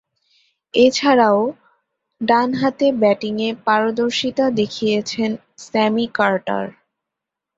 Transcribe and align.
এছাড়াও, 0.73 1.39
ডানহাতে 2.21 2.87
ব্যাটিংয়ে 3.01 3.49
পারদর্শীতা 3.65 4.45
দেখিয়েছেন 4.59 5.29
স্যামি 5.65 6.05
কার্টার। 6.13 6.65